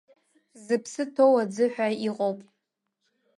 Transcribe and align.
Зыԥсы 0.63 1.03
ҭоу 1.13 1.33
аӡы 1.41 1.65
ҳәа 1.73 1.87
аҟоуп. 2.09 2.39